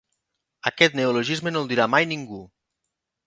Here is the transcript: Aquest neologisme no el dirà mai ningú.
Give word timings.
Aquest 0.69 0.95
neologisme 0.99 1.53
no 1.53 1.61
el 1.65 1.69
dirà 1.73 1.87
mai 1.97 2.07
ningú. 2.13 2.43